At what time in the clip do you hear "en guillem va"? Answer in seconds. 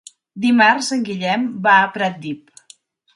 0.95-1.75